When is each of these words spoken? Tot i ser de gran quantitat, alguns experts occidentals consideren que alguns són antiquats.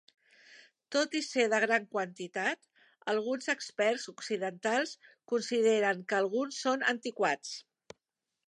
Tot 0.93 1.17
i 1.19 1.19
ser 1.25 1.43
de 1.53 1.59
gran 1.63 1.85
quantitat, 1.91 2.69
alguns 3.13 3.51
experts 3.55 4.07
occidentals 4.15 4.95
consideren 5.35 6.05
que 6.11 6.19
alguns 6.25 6.63
són 6.67 6.91
antiquats. 6.95 7.55